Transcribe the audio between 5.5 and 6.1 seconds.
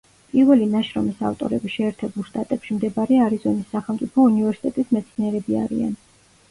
არიან.